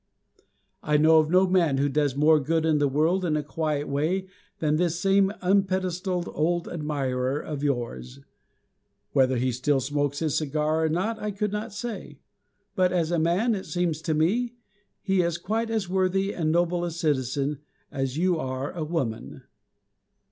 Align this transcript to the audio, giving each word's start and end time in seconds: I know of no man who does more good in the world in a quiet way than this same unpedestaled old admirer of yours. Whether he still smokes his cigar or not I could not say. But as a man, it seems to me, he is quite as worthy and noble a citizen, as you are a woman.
I 0.81 0.97
know 0.97 1.19
of 1.19 1.29
no 1.29 1.45
man 1.45 1.77
who 1.77 1.87
does 1.87 2.15
more 2.15 2.39
good 2.39 2.65
in 2.65 2.79
the 2.79 2.87
world 2.87 3.23
in 3.23 3.37
a 3.37 3.43
quiet 3.43 3.87
way 3.87 4.25
than 4.57 4.77
this 4.77 4.99
same 4.99 5.31
unpedestaled 5.43 6.27
old 6.33 6.67
admirer 6.67 7.39
of 7.39 7.61
yours. 7.61 8.17
Whether 9.11 9.37
he 9.37 9.51
still 9.51 9.79
smokes 9.79 10.17
his 10.17 10.35
cigar 10.35 10.85
or 10.85 10.89
not 10.89 11.19
I 11.19 11.29
could 11.29 11.51
not 11.51 11.71
say. 11.71 12.17
But 12.73 12.91
as 12.91 13.11
a 13.11 13.19
man, 13.19 13.53
it 13.53 13.67
seems 13.67 14.01
to 14.01 14.15
me, 14.15 14.55
he 15.03 15.21
is 15.21 15.37
quite 15.37 15.69
as 15.69 15.87
worthy 15.87 16.33
and 16.33 16.51
noble 16.51 16.83
a 16.83 16.89
citizen, 16.89 17.59
as 17.91 18.17
you 18.17 18.39
are 18.39 18.71
a 18.71 18.83
woman. 18.83 19.43